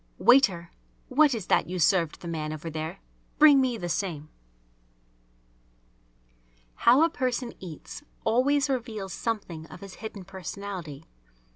[0.17, 0.71] "Waiter,
[1.09, 3.01] what is that you served the man over there?
[3.37, 4.29] Bring me the same!"
[6.73, 11.05] How a person eats always reveals something of his hidden personality.